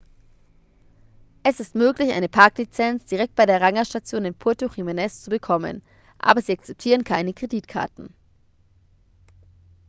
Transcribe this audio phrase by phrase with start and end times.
[1.43, 5.83] es ist möglich eine parklizenz direkt bei der rangerstation in puerto jiménez zu bekommen
[6.17, 8.11] aber sie akzeptieren keine kreditkarten